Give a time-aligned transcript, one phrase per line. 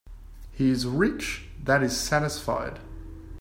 [0.51, 2.79] He is rich that is satisfied.